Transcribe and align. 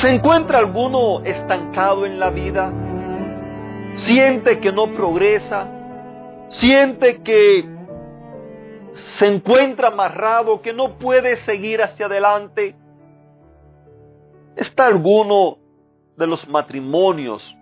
¿Se 0.00 0.08
encuentra 0.08 0.60
alguno 0.60 1.24
estancado 1.24 2.06
en 2.06 2.20
la 2.20 2.30
vida? 2.30 2.72
¿Siente 3.94 4.60
que 4.60 4.70
no 4.70 4.86
progresa? 4.92 5.66
¿Siente 6.46 7.20
que 7.20 7.68
se 8.92 9.26
encuentra 9.26 9.88
amarrado, 9.88 10.62
que 10.62 10.72
no 10.72 10.98
puede 10.98 11.38
seguir 11.38 11.82
hacia 11.82 12.06
adelante? 12.06 12.76
¿Está 14.54 14.86
alguno 14.86 15.58
de 16.16 16.28
los 16.28 16.48
matrimonios 16.48 17.56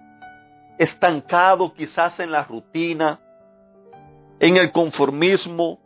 estancado 0.79 1.73
quizás 1.73 2.21
en 2.21 2.33
la 2.33 2.45
rutina, 2.45 3.19
en 4.41 4.59
el 4.59 4.73
conformismo? 4.73 5.79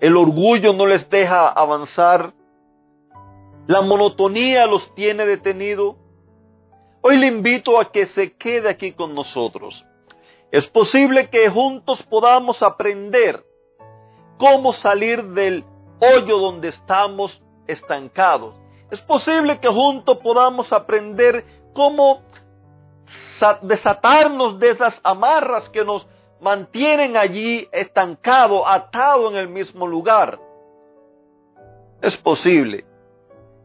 El 0.00 0.16
orgullo 0.16 0.72
no 0.72 0.84
les 0.84 1.08
deja 1.08 1.48
avanzar. 1.48 2.32
La 3.70 3.82
monotonía 3.82 4.66
los 4.66 4.92
tiene 4.96 5.24
detenido. 5.24 5.94
Hoy 7.02 7.16
le 7.18 7.28
invito 7.28 7.78
a 7.78 7.92
que 7.92 8.06
se 8.06 8.32
quede 8.32 8.68
aquí 8.68 8.90
con 8.94 9.14
nosotros. 9.14 9.86
Es 10.50 10.66
posible 10.66 11.30
que 11.30 11.48
juntos 11.48 12.02
podamos 12.02 12.64
aprender 12.64 13.46
cómo 14.38 14.72
salir 14.72 15.22
del 15.22 15.64
hoyo 16.00 16.38
donde 16.38 16.70
estamos 16.70 17.40
estancados. 17.68 18.56
Es 18.90 19.00
posible 19.02 19.60
que 19.60 19.68
juntos 19.68 20.18
podamos 20.18 20.72
aprender 20.72 21.44
cómo 21.72 22.22
desatarnos 23.62 24.58
de 24.58 24.70
esas 24.70 25.00
amarras 25.04 25.68
que 25.68 25.84
nos 25.84 26.08
mantienen 26.40 27.16
allí 27.16 27.68
estancados, 27.70 28.64
atados 28.66 29.32
en 29.32 29.38
el 29.38 29.48
mismo 29.48 29.86
lugar. 29.86 30.40
Es 32.02 32.16
posible 32.16 32.89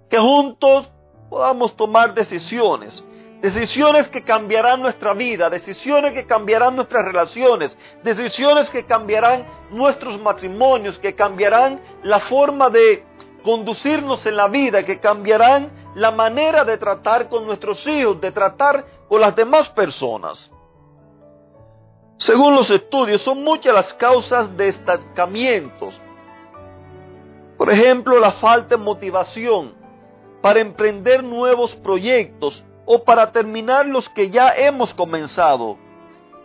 que 0.09 0.17
juntos 0.17 0.89
podamos 1.29 1.75
tomar 1.75 2.13
decisiones, 2.13 3.03
decisiones 3.41 4.07
que 4.09 4.23
cambiarán 4.23 4.81
nuestra 4.81 5.13
vida, 5.13 5.49
decisiones 5.49 6.13
que 6.13 6.25
cambiarán 6.25 6.75
nuestras 6.75 7.05
relaciones, 7.05 7.77
decisiones 8.03 8.69
que 8.69 8.85
cambiarán 8.85 9.45
nuestros 9.71 10.19
matrimonios, 10.21 10.97
que 10.99 11.15
cambiarán 11.15 11.81
la 12.03 12.19
forma 12.19 12.69
de 12.69 13.03
conducirnos 13.43 14.25
en 14.25 14.37
la 14.37 14.47
vida, 14.47 14.83
que 14.83 14.99
cambiarán 14.99 15.71
la 15.95 16.11
manera 16.11 16.65
de 16.65 16.77
tratar 16.77 17.29
con 17.29 17.45
nuestros 17.45 17.85
hijos, 17.87 18.19
de 18.19 18.31
tratar 18.31 18.85
con 19.07 19.21
las 19.21 19.35
demás 19.35 19.69
personas. 19.69 20.51
Según 22.17 22.55
los 22.55 22.69
estudios, 22.69 23.21
son 23.21 23.43
muchas 23.43 23.73
las 23.73 23.93
causas 23.93 24.55
de 24.55 24.69
estancamientos. 24.69 26.01
Por 27.57 27.71
ejemplo, 27.71 28.19
la 28.19 28.31
falta 28.33 28.69
de 28.69 28.77
motivación, 28.77 29.73
para 30.45 30.59
emprender 30.59 31.23
nuevos 31.23 31.75
proyectos 31.75 32.63
o 32.85 33.03
para 33.03 33.31
terminar 33.31 33.87
los 33.87 34.07
que 34.09 34.29
ya 34.29 34.49
hemos 34.49 34.93
comenzado. 34.93 35.75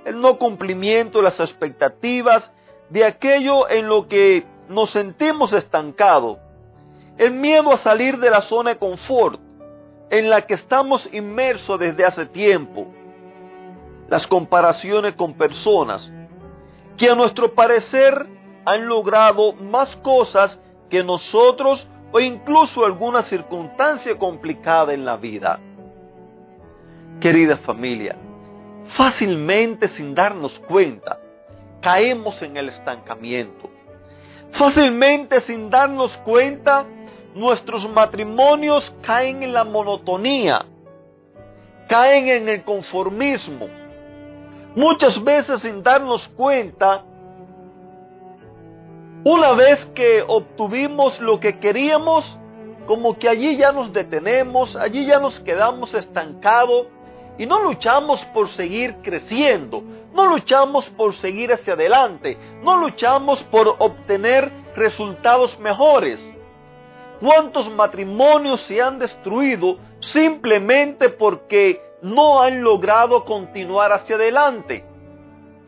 El 0.07 0.23
no 0.23 0.39
cumplimiento 0.39 1.19
de 1.19 1.25
las 1.25 1.39
expectativas 1.39 2.51
de 2.89 3.05
aquello 3.05 3.69
en 3.69 3.89
lo 3.89 4.09
que 4.09 4.47
nos 4.71 4.93
sentimos 4.93 5.53
estancados. 5.53 6.39
El 7.19 7.33
miedo 7.33 7.75
a 7.75 7.77
salir 7.77 8.19
de 8.19 8.31
la 8.31 8.41
zona 8.41 8.71
de 8.71 8.79
confort 8.79 9.39
en 10.09 10.31
la 10.31 10.47
que 10.47 10.55
estamos 10.55 11.07
inmersos 11.13 11.79
desde 11.79 12.07
hace 12.07 12.25
tiempo. 12.25 12.87
Las 14.09 14.27
comparaciones 14.27 15.15
con 15.15 15.35
personas 15.35 16.11
que 16.97 17.11
a 17.11 17.15
nuestro 17.15 17.53
parecer 17.53 18.27
han 18.65 18.89
logrado 18.89 19.53
más 19.53 19.95
cosas 19.97 20.59
que 20.89 21.05
nosotros 21.05 21.87
o 22.13 22.21
incluso 22.21 22.85
alguna 22.85 23.23
circunstancia 23.23 24.17
complicada 24.19 24.93
en 24.93 25.05
la 25.05 25.17
vida. 25.17 25.61
Querida 27.21 27.57
familia, 27.59 28.17
fácilmente 28.97 29.89
sin 29.89 30.15
darnos 30.15 30.59
cuenta, 30.61 31.21
caemos 31.81 32.41
en 32.43 32.57
el 32.57 32.69
estancamiento. 32.71 33.71
Fácilmente 34.53 35.41
sin 35.43 35.71
darnos 35.71 36.17
cuenta, 36.19 36.85
nuestros 37.35 37.89
matrimonios 37.89 38.93
caen 39.03 39.43
en 39.43 39.53
la 39.53 39.65
monotonía, 39.65 40.65
caen 41.89 42.29
en 42.29 42.49
el 42.49 42.65
conformismo. 42.65 43.69
Muchas 44.75 45.23
veces 45.23 45.63
sin 45.63 45.83
darnos 45.83 46.29
cuenta, 46.29 47.05
una 49.25 49.53
vez 49.53 49.85
que 49.95 50.25
obtuvimos 50.27 51.21
lo 51.21 51.41
que 51.41 51.59
queríamos, 51.59 52.39
como 52.87 53.19
que 53.19 53.29
allí 53.29 53.57
ya 53.57 53.71
nos 53.71 53.93
detenemos, 53.93 54.77
allí 54.77 55.05
ya 55.05 55.19
nos 55.19 55.39
quedamos 55.41 55.93
estancados 55.95 56.87
y 57.37 57.47
no 57.47 57.61
luchamos 57.61 58.25
por 58.27 58.49
seguir 58.49 58.97
creciendo, 59.03 59.83
no 60.15 60.27
luchamos 60.27 60.89
por 60.91 61.15
seguir 61.15 61.53
hacia 61.53 61.75
adelante, 61.75 62.39
no 62.63 62.79
luchamos 62.79 63.43
por 63.45 63.77
obtener 63.79 64.51
resultados 64.75 65.59
mejores. 65.59 66.35
¿Cuántos 67.21 67.71
matrimonios 67.71 68.63
se 68.63 68.81
han 68.81 68.99
destruido 68.99 69.77
simplemente 70.01 71.11
porque 71.11 71.83
no 72.01 72.41
han 72.41 72.63
logrado 72.63 73.27
continuar 73.27 73.93
hacia 73.93 74.17
adelante? 74.17 74.85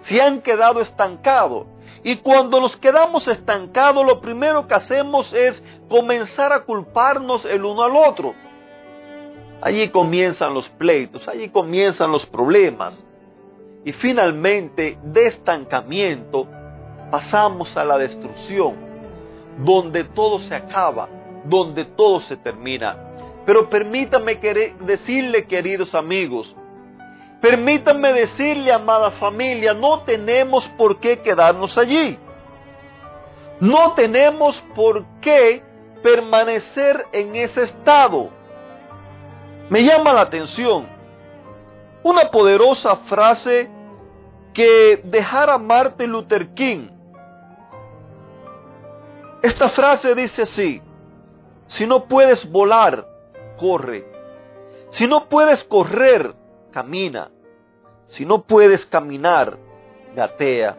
Se 0.01 0.21
han 0.23 0.41
quedado 0.41 0.81
estancados. 0.81 1.67
Y 2.03 2.17
cuando 2.17 2.61
nos 2.61 2.77
quedamos 2.77 3.29
estancados, 3.29 4.05
lo 4.05 4.21
primero 4.21 4.67
que 4.67 4.75
hacemos 4.75 5.33
es 5.33 5.63
comenzar 5.89 6.53
a 6.53 6.65
culparnos 6.65 7.45
el 7.45 7.65
uno 7.65 7.83
al 7.83 7.97
otro. 7.97 8.35
Allí 9.61 9.89
comienzan 9.91 10.55
los 10.55 10.69
pleitos, 10.71 11.29
allí 11.29 11.49
comienzan 11.49 12.11
los 12.11 12.27
problemas. 12.27 13.07
Y 13.85 13.93
finalmente, 13.93 14.99
de 15.03 15.27
estancamiento, 15.27 16.49
pasamos 17.11 17.77
a 17.77 17.85
la 17.85 17.99
destrucción, 17.99 18.75
donde 19.59 20.05
todo 20.05 20.41
se 20.41 20.55
acaba, 20.55 21.09
donde 21.45 21.85
todo 21.85 22.21
se 22.21 22.37
termina. 22.37 22.97
Pero 23.45 23.69
permítame 23.69 24.37
decirle, 24.81 25.47
queridos 25.47 25.95
amigos, 25.95 26.57
Permítanme 27.43 28.13
decirle, 28.13 28.73
amada 28.73 29.11
familia, 29.11 29.75
no 29.75 30.03
tenemos 30.05 30.69
por 30.79 31.01
qué 31.01 31.19
quedarnos 31.19 31.77
allí. 31.77 32.17
No 33.59 33.95
tenemos 33.95 34.61
por 34.77 35.05
qué 35.21 35.61
permanecer 36.05 37.05
en 37.11 37.35
ese 37.35 37.65
estado. 37.65 38.31
Me 39.69 39.83
llama 39.83 40.13
la 40.13 40.21
atención 40.21 40.87
una 42.05 42.31
poderosa 42.31 42.95
frase 43.09 43.69
que 44.55 45.01
dejara 45.03 45.59
Martin 45.59 46.11
Luther 46.11 46.55
King. 46.55 46.91
Esta 49.43 49.69
frase 49.71 50.15
dice 50.15 50.43
así, 50.43 50.81
si 51.67 51.89
no 51.89 52.05
puedes 52.05 52.49
volar, 52.49 53.05
corre. 53.57 54.07
Si 54.91 55.09
no 55.09 55.29
puedes 55.29 55.65
correr, 55.65 56.35
camina. 56.73 57.31
Si 58.07 58.27
no 58.27 58.43
puedes 58.43 58.85
caminar, 58.87 59.57
gatea. 60.17 60.77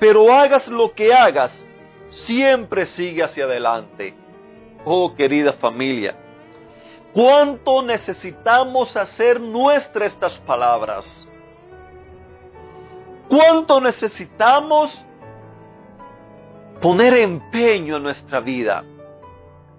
Pero 0.00 0.32
hagas 0.32 0.66
lo 0.66 0.92
que 0.92 1.14
hagas, 1.14 1.64
siempre 2.08 2.86
sigue 2.86 3.22
hacia 3.22 3.44
adelante. 3.44 4.14
Oh 4.84 5.14
querida 5.14 5.52
familia, 5.52 6.16
¿cuánto 7.12 7.82
necesitamos 7.82 8.96
hacer 8.96 9.40
nuestras 9.40 10.12
estas 10.12 10.38
palabras? 10.40 11.28
¿Cuánto 13.28 13.80
necesitamos 13.80 15.06
poner 16.80 17.14
empeño 17.14 17.96
en 17.96 18.02
nuestra 18.02 18.40
vida? 18.40 18.84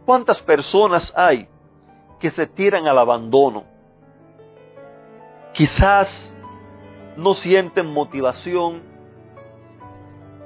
¿Cuántas 0.06 0.41
personas 0.41 1.13
hay 1.15 1.47
que 2.19 2.31
se 2.31 2.47
tiran 2.47 2.88
al 2.88 2.97
abandono? 2.97 3.73
Quizás 5.54 6.36
no 7.16 7.36
sienten 7.36 7.86
motivación, 7.86 8.82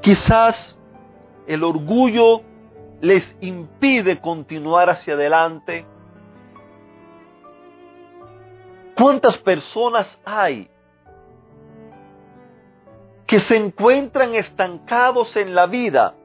quizás 0.02 0.78
el 1.48 1.64
orgullo 1.64 2.42
les 3.00 3.38
impide 3.40 4.20
continuar 4.20 4.90
hacia 4.90 5.14
adelante. 5.14 5.86
¿Cuántas 8.96 9.38
personas 9.38 10.22
hay 10.26 10.70
que 13.26 13.40
se 13.40 13.56
encuentran 13.56 14.34
estancados 14.36 15.36
en 15.38 15.54
la 15.54 15.68
vida 15.68 16.16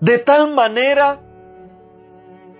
de 0.00 0.18
tal 0.18 0.52
manera 0.54 1.20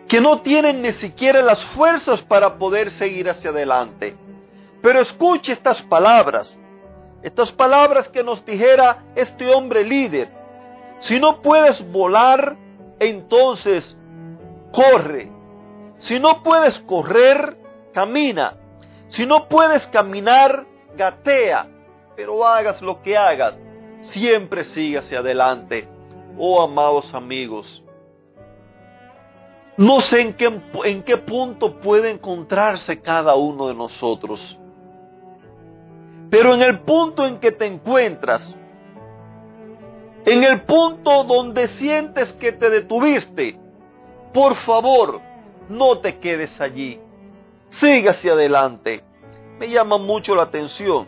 que 0.08 0.20
no 0.20 0.42
tienen 0.42 0.82
ni 0.82 0.92
siquiera 0.92 1.40
las 1.40 1.64
fuerzas 1.66 2.20
para 2.22 2.58
poder 2.58 2.90
seguir 2.90 3.30
hacia 3.30 3.50
adelante? 3.50 4.16
Pero 4.82 5.00
escuche 5.00 5.52
estas 5.52 5.80
palabras, 5.82 6.58
estas 7.22 7.52
palabras 7.52 8.08
que 8.08 8.22
nos 8.22 8.44
dijera 8.44 9.04
este 9.14 9.54
hombre 9.54 9.84
líder. 9.84 10.28
Si 11.00 11.18
no 11.20 11.40
puedes 11.40 11.80
volar, 11.90 12.56
entonces 12.98 13.96
corre. 14.72 15.30
Si 15.98 16.18
no 16.18 16.42
puedes 16.42 16.80
correr, 16.80 17.56
camina. 17.92 18.56
Si 19.08 19.24
no 19.24 19.48
puedes 19.48 19.86
caminar, 19.86 20.66
gatea. 20.96 21.68
Pero 22.16 22.46
hagas 22.46 22.82
lo 22.82 23.00
que 23.02 23.16
hagas, 23.16 23.54
siempre 24.02 24.64
sigue 24.64 24.98
hacia 24.98 25.20
adelante. 25.20 25.88
Oh 26.36 26.62
amados 26.62 27.14
amigos, 27.14 27.82
no 29.76 30.00
sé 30.00 30.20
en 30.20 30.34
qué, 30.34 30.60
en 30.84 31.02
qué 31.02 31.16
punto 31.16 31.80
puede 31.80 32.10
encontrarse 32.10 33.00
cada 33.00 33.34
uno 33.36 33.68
de 33.68 33.74
nosotros. 33.74 34.58
Pero 36.32 36.54
en 36.54 36.62
el 36.62 36.80
punto 36.80 37.26
en 37.26 37.38
que 37.40 37.52
te 37.52 37.66
encuentras, 37.66 38.56
en 40.24 40.42
el 40.44 40.62
punto 40.62 41.24
donde 41.24 41.68
sientes 41.68 42.32
que 42.32 42.52
te 42.52 42.70
detuviste, 42.70 43.60
por 44.32 44.54
favor, 44.54 45.20
no 45.68 45.98
te 45.98 46.18
quedes 46.20 46.58
allí. 46.58 46.98
Sigue 47.68 48.08
hacia 48.08 48.32
adelante. 48.32 49.04
Me 49.58 49.68
llama 49.68 49.98
mucho 49.98 50.34
la 50.34 50.44
atención 50.44 51.06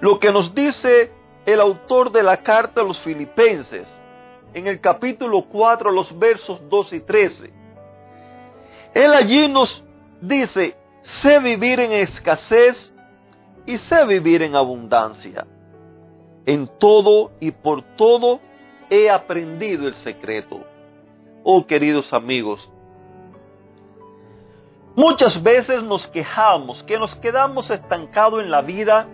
lo 0.00 0.18
que 0.18 0.32
nos 0.32 0.54
dice 0.54 1.12
el 1.44 1.60
autor 1.60 2.10
de 2.10 2.22
la 2.22 2.38
carta 2.38 2.80
a 2.80 2.84
los 2.84 2.98
filipenses 3.00 4.00
en 4.54 4.66
el 4.66 4.80
capítulo 4.80 5.42
4, 5.42 5.92
los 5.92 6.18
versos 6.18 6.58
2 6.70 6.94
y 6.94 7.00
13. 7.00 7.52
Él 8.94 9.12
allí 9.12 9.46
nos 9.46 9.84
dice, 10.22 10.74
sé 11.02 11.38
vivir 11.38 11.80
en 11.80 11.92
escasez 11.92 12.94
y 13.66 13.78
sé 13.78 14.04
vivir 14.06 14.42
en 14.42 14.56
abundancia. 14.56 15.46
En 16.46 16.68
todo 16.78 17.32
y 17.40 17.50
por 17.50 17.82
todo 17.96 18.40
he 18.88 19.10
aprendido 19.10 19.86
el 19.86 19.94
secreto. 19.94 20.64
Oh 21.42 21.66
queridos 21.66 22.12
amigos, 22.12 22.70
muchas 24.94 25.42
veces 25.42 25.82
nos 25.82 26.06
quejamos 26.08 26.82
que 26.82 26.98
nos 26.98 27.14
quedamos 27.16 27.70
estancados 27.70 28.42
en 28.42 28.50
la 28.50 28.60
vida 28.60 29.06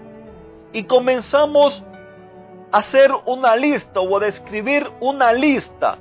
y 0.72 0.84
comenzamos 0.84 1.84
a 2.72 2.78
hacer 2.78 3.12
una 3.26 3.54
lista 3.54 4.00
o 4.00 4.16
a 4.16 4.20
describir 4.20 4.90
una 5.00 5.32
lista 5.32 5.98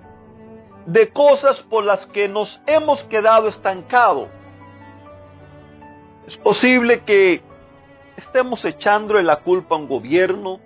de 0.86 1.10
cosas 1.12 1.62
por 1.64 1.84
las 1.84 2.06
que 2.08 2.28
nos 2.28 2.60
hemos 2.66 3.04
quedado 3.04 3.48
estancados. 3.48 4.30
Es 6.28 6.38
posible 6.38 7.04
que 7.04 7.44
estemos 8.26 8.66
echándole 8.66 9.24
la 9.24 9.38
culpa 9.38 9.76
a 9.76 9.78
un 9.78 9.88
gobierno, 9.88 10.60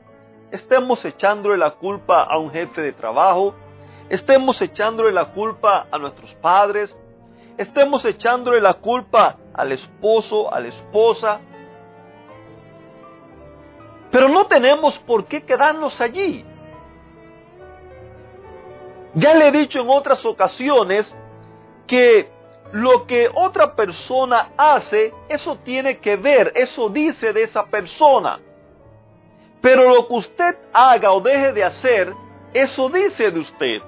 estemos 0.50 1.04
echándole 1.04 1.58
la 1.58 1.72
culpa 1.72 2.24
a 2.24 2.38
un 2.38 2.52
jefe 2.52 2.82
de 2.82 2.94
trabajo, 2.94 3.54
estemos 4.10 4.62
echándole 4.62 5.12
la 5.12 5.26
culpa 5.26 5.88
a 5.92 5.98
nuestros 5.98 6.34
padres, 6.36 6.98
estemos 7.58 8.06
echándole 8.06 8.62
la 8.62 8.76
culpa 8.76 9.36
al 9.54 9.72
esposo, 9.74 10.52
a 10.52 10.60
la 10.60 10.70
esposa. 10.70 11.42
Pero 14.10 14.30
no 14.30 14.48
tenemos 14.48 14.98
por 15.00 15.26
qué 15.26 15.44
quedarnos 15.44 16.00
allí. 16.00 16.46
Ya 19.14 19.36
le 19.36 19.50
he 19.50 19.52
dicho 19.52 19.82
en 19.82 19.90
otras 19.90 20.26
ocasiones 20.26 21.16
que 21.86 22.32
lo 22.72 23.08
que 23.08 23.30
otra 23.34 23.76
persona 23.76 24.52
hace, 24.56 25.14
eso 25.28 25.58
tiene 25.64 25.98
que 25.98 26.16
ver, 26.16 26.52
eso 26.56 26.90
dice 26.90 27.34
de 27.34 27.44
esa 27.44 27.66
persona. 27.66 28.40
Pero 29.62 29.90
lo 29.90 30.08
que 30.08 30.14
usted 30.14 30.58
haga 30.72 31.12
o 31.12 31.20
deje 31.20 31.52
de 31.54 31.64
hacer, 31.64 32.14
eso 32.54 32.90
dice 32.90 33.32
de 33.32 33.40
usted. 33.40 33.82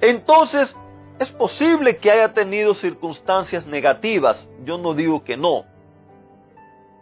Entonces, 0.00 0.76
es 1.18 1.30
posible 1.30 1.96
que 1.96 2.10
haya 2.10 2.32
tenido 2.32 2.74
circunstancias 2.74 3.66
negativas, 3.66 4.48
yo 4.64 4.76
no 4.76 4.94
digo 4.94 5.22
que 5.22 5.36
no. 5.36 5.64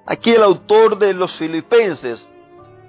Aquí 0.05 0.33
el 0.33 0.43
autor 0.43 0.99
de 0.99 1.15
los 1.15 1.35
filipenses, 1.37 2.29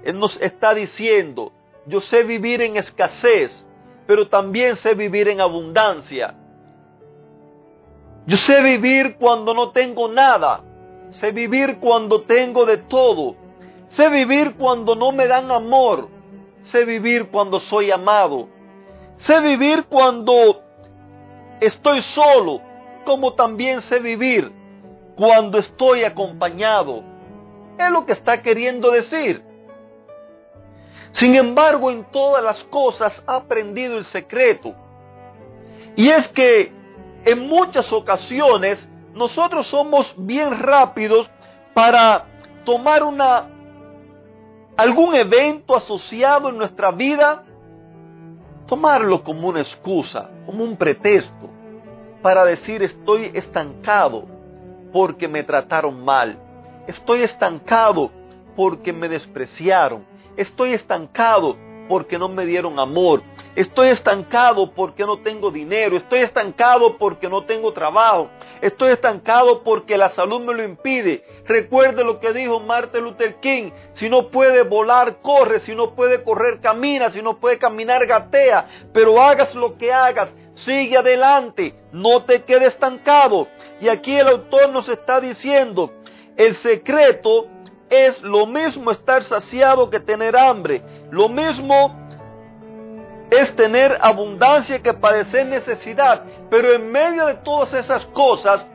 él 0.04 0.18
nos 0.18 0.36
está 0.40 0.74
diciendo, 0.74 1.52
yo 1.86 2.00
sé 2.00 2.22
vivir 2.22 2.60
en 2.60 2.76
escasez, 2.76 3.66
pero 4.06 4.28
también 4.28 4.76
sé 4.76 4.94
vivir 4.94 5.28
en 5.28 5.40
abundancia. 5.40 6.34
Yo 8.26 8.36
sé 8.36 8.62
vivir 8.62 9.16
cuando 9.16 9.52
no 9.54 9.70
tengo 9.70 10.08
nada. 10.08 10.62
Sé 11.10 11.30
vivir 11.30 11.78
cuando 11.78 12.22
tengo 12.22 12.64
de 12.64 12.78
todo. 12.78 13.36
Sé 13.88 14.08
vivir 14.08 14.54
cuando 14.56 14.94
no 14.94 15.12
me 15.12 15.26
dan 15.26 15.50
amor. 15.50 16.08
Sé 16.62 16.84
vivir 16.84 17.28
cuando 17.28 17.60
soy 17.60 17.90
amado. 17.90 18.48
Sé 19.16 19.40
vivir 19.40 19.84
cuando 19.84 20.62
estoy 21.60 22.02
solo, 22.02 22.60
como 23.04 23.34
también 23.34 23.80
sé 23.82 23.98
vivir 24.00 24.50
cuando 25.16 25.58
estoy 25.58 26.04
acompañado. 26.04 27.02
Es 27.78 27.90
lo 27.90 28.06
que 28.06 28.12
está 28.12 28.42
queriendo 28.42 28.90
decir. 28.90 29.42
Sin 31.12 31.34
embargo, 31.34 31.90
en 31.90 32.04
todas 32.10 32.42
las 32.42 32.64
cosas 32.64 33.22
ha 33.26 33.36
aprendido 33.36 33.98
el 33.98 34.04
secreto. 34.04 34.74
Y 35.94 36.08
es 36.08 36.28
que 36.28 36.72
en 37.24 37.48
muchas 37.48 37.92
ocasiones 37.92 38.86
nosotros 39.14 39.66
somos 39.66 40.14
bien 40.18 40.58
rápidos 40.58 41.30
para 41.72 42.24
tomar 42.64 43.02
una 43.02 43.50
algún 44.76 45.14
evento 45.14 45.76
asociado 45.76 46.48
en 46.48 46.58
nuestra 46.58 46.90
vida, 46.90 47.44
tomarlo 48.66 49.22
como 49.22 49.48
una 49.48 49.60
excusa, 49.60 50.30
como 50.46 50.64
un 50.64 50.76
pretexto 50.76 51.50
para 52.22 52.44
decir 52.44 52.82
estoy 52.82 53.30
estancado 53.34 54.24
porque 54.92 55.28
me 55.28 55.42
trataron 55.42 56.04
mal, 56.04 56.38
estoy 56.86 57.22
estancado 57.22 58.10
porque 58.56 58.92
me 58.92 59.08
despreciaron, 59.08 60.04
estoy 60.36 60.72
estancado 60.72 61.56
porque 61.88 62.18
no 62.18 62.28
me 62.28 62.46
dieron 62.46 62.78
amor, 62.78 63.22
Estoy 63.56 63.88
estancado 63.88 64.72
porque 64.72 65.04
no 65.06 65.18
tengo 65.18 65.50
dinero. 65.50 65.96
Estoy 65.96 66.20
estancado 66.20 66.98
porque 66.98 67.28
no 67.28 67.44
tengo 67.44 67.72
trabajo. 67.72 68.28
Estoy 68.60 68.90
estancado 68.90 69.62
porque 69.62 69.96
la 69.96 70.10
salud 70.10 70.40
me 70.40 70.54
lo 70.54 70.64
impide. 70.64 71.24
Recuerde 71.46 72.02
lo 72.02 72.18
que 72.18 72.32
dijo 72.32 72.58
Martin 72.58 73.04
Luther 73.04 73.36
King. 73.36 73.70
Si 73.92 74.08
no 74.08 74.28
puede 74.28 74.62
volar, 74.62 75.18
corre. 75.22 75.60
Si 75.60 75.74
no 75.74 75.94
puede 75.94 76.24
correr, 76.24 76.60
camina. 76.60 77.10
Si 77.10 77.22
no 77.22 77.38
puede 77.38 77.58
caminar, 77.58 78.04
gatea. 78.06 78.66
Pero 78.92 79.22
hagas 79.22 79.54
lo 79.54 79.78
que 79.78 79.92
hagas. 79.92 80.34
Sigue 80.54 80.98
adelante. 80.98 81.74
No 81.92 82.24
te 82.24 82.42
quedes 82.42 82.74
estancado. 82.74 83.46
Y 83.80 83.88
aquí 83.88 84.16
el 84.16 84.28
autor 84.28 84.70
nos 84.70 84.88
está 84.88 85.20
diciendo, 85.20 85.92
el 86.36 86.56
secreto 86.56 87.46
es 87.90 88.22
lo 88.22 88.46
mismo 88.46 88.90
estar 88.90 89.22
saciado 89.22 89.90
que 89.90 90.00
tener 90.00 90.36
hambre. 90.36 90.82
Lo 91.10 91.28
mismo 91.28 92.03
es 93.30 93.54
tener 93.56 93.98
abundancia 94.00 94.82
que 94.82 94.94
padecer 94.94 95.46
necesidad. 95.46 96.24
Pero 96.50 96.72
en 96.72 96.90
medio 96.90 97.26
de 97.26 97.34
todas 97.34 97.72
esas 97.74 98.04
cosas, 98.06 98.66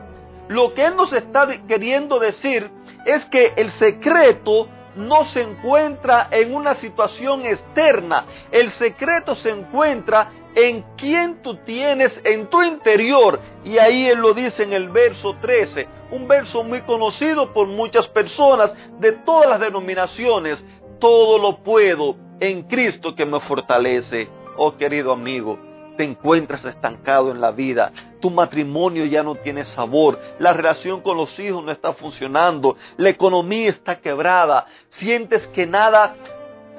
lo 0.48 0.74
que 0.74 0.84
Él 0.84 0.96
nos 0.96 1.12
está 1.12 1.46
queriendo 1.68 2.18
decir 2.18 2.70
es 3.06 3.24
que 3.26 3.52
el 3.56 3.70
secreto 3.70 4.68
no 4.96 5.24
se 5.24 5.42
encuentra 5.42 6.28
en 6.30 6.54
una 6.54 6.74
situación 6.74 7.46
externa. 7.46 8.26
El 8.50 8.70
secreto 8.70 9.34
se 9.34 9.50
encuentra 9.50 10.32
en 10.54 10.84
quien 10.96 11.42
tú 11.42 11.56
tienes 11.58 12.20
en 12.24 12.48
tu 12.48 12.62
interior. 12.62 13.40
Y 13.64 13.78
ahí 13.78 14.06
Él 14.08 14.18
lo 14.18 14.34
dice 14.34 14.64
en 14.64 14.72
el 14.72 14.88
verso 14.88 15.36
13, 15.40 15.86
un 16.10 16.26
verso 16.26 16.64
muy 16.64 16.82
conocido 16.82 17.52
por 17.52 17.68
muchas 17.68 18.08
personas 18.08 18.74
de 18.98 19.12
todas 19.12 19.48
las 19.48 19.60
denominaciones. 19.60 20.62
Todo 20.98 21.38
lo 21.38 21.58
puedo 21.58 22.16
en 22.40 22.62
Cristo 22.64 23.14
que 23.14 23.24
me 23.24 23.40
fortalece. 23.40 24.39
Oh 24.62 24.76
querido 24.76 25.10
amigo, 25.12 25.58
te 25.96 26.04
encuentras 26.04 26.62
estancado 26.66 27.30
en 27.30 27.40
la 27.40 27.50
vida, 27.50 27.92
tu 28.20 28.30
matrimonio 28.30 29.06
ya 29.06 29.22
no 29.22 29.36
tiene 29.36 29.64
sabor, 29.64 30.20
la 30.38 30.52
relación 30.52 31.00
con 31.00 31.16
los 31.16 31.38
hijos 31.38 31.64
no 31.64 31.72
está 31.72 31.94
funcionando, 31.94 32.76
la 32.98 33.08
economía 33.08 33.70
está 33.70 34.02
quebrada, 34.02 34.66
sientes 34.90 35.46
que 35.46 35.66
nada 35.66 36.14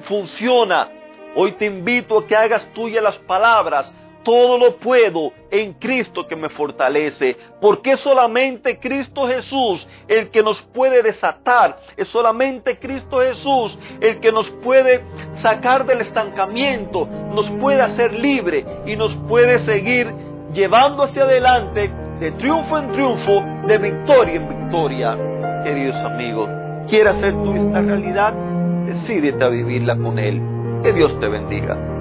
funciona. 0.02 0.90
Hoy 1.36 1.54
te 1.54 1.66
invito 1.66 2.20
a 2.20 2.28
que 2.28 2.36
hagas 2.36 2.72
tuyas 2.76 3.02
las 3.02 3.18
palabras. 3.18 3.92
Todo 4.24 4.58
lo 4.58 4.78
puedo 4.78 5.32
en 5.50 5.74
Cristo 5.74 6.28
que 6.28 6.36
me 6.36 6.50
fortalece, 6.50 7.36
porque 7.60 7.98
solamente 7.98 8.80
Cristo 8.80 9.28
Jesús 9.28 9.88
el 10.08 10.30
que 10.30 10.44
nos 10.44 10.62
puede 10.62 11.01
desatar, 11.04 11.80
es 11.98 12.08
solamente 12.08 12.78
Cristo 12.78 13.20
Jesús 13.20 13.78
el 14.00 14.20
que 14.20 14.32
nos 14.32 14.50
puede 14.50 15.01
sacar 15.36 15.86
del 15.86 16.01
estancamiento, 16.01 17.08
nos 17.34 17.50
puede 17.50 17.82
hacer 17.82 18.13
libre 18.13 18.66
y 18.86 18.96
nos 18.96 19.16
puede 19.28 19.60
seguir 19.60 20.13
llevando 20.54 21.04
hacia 21.04 21.24
adelante 21.24 21.90
de 22.20 22.32
triunfo 22.34 22.78
en 22.78 22.92
triunfo, 22.92 23.44
de 23.66 23.78
victoria 23.78 24.36
en 24.36 24.50
victoria. 24.50 25.18
Queridos 25.63 25.96
amigos, 25.98 26.50
¿quieres 26.88 27.16
hacer 27.16 27.34
tu 27.34 27.56
esta 27.56 27.82
realidad? 27.82 28.34
Decídete 28.86 29.44
a 29.44 29.50
vivirla 29.50 29.96
con 29.98 30.20
Él. 30.20 30.42
Que 30.84 30.94
Dios 30.94 31.20
te 31.20 31.28
bendiga. 31.28 32.00